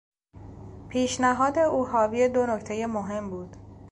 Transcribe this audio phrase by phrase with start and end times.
[0.89, 3.57] پیشنهاد او حاوی دو نکتهی مهم بود.